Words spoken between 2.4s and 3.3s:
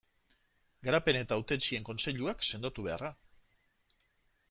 sendotu beharra.